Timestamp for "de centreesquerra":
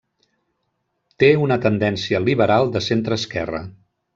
2.77-3.63